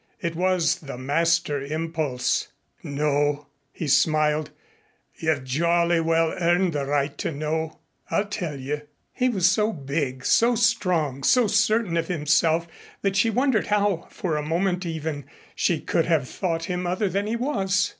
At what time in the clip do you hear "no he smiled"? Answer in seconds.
2.81-4.49